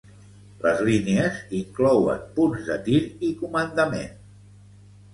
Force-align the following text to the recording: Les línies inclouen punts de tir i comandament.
Les 0.63 0.79
línies 0.87 1.37
inclouen 1.59 2.25
punts 2.41 2.67
de 2.73 2.81
tir 2.91 3.05
i 3.31 3.33
comandament. 3.47 4.21